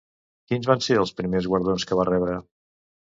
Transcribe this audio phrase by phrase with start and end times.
[0.53, 2.39] Quins van ser els primers guardons que va rebre?